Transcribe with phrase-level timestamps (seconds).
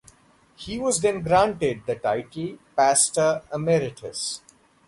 [0.55, 4.41] He was then granted the title Pastor Emeritus.